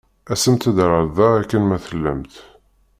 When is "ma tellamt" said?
1.65-2.33